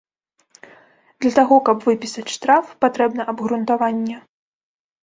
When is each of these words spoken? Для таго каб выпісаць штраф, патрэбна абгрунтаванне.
Для 1.25 1.33
таго 1.37 1.59
каб 1.69 1.85
выпісаць 1.91 2.27
штраф, 2.37 2.73
патрэбна 2.87 3.21
абгрунтаванне. 3.35 4.17